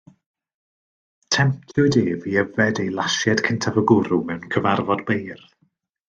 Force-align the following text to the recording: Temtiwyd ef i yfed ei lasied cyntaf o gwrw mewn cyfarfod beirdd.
Temtiwyd 1.33 1.97
ef 2.03 2.25
i 2.31 2.35
yfed 2.45 2.81
ei 2.83 2.89
lasied 2.99 3.43
cyntaf 3.49 3.77
o 3.83 3.87
gwrw 3.91 4.19
mewn 4.31 4.49
cyfarfod 4.57 5.05
beirdd. 5.11 5.49